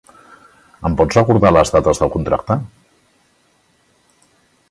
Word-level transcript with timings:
Em 0.89 0.95
pots 1.01 1.17
recordar 1.19 1.51
les 1.55 1.73
dates 1.75 2.01
del 2.05 2.11
contracte? 2.17 2.59